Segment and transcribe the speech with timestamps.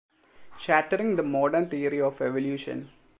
[0.57, 2.89] Shattering the Modern Theory of Evolution.